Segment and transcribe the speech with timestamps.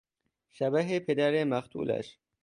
[0.49, 2.17] شبح پدر مقتولش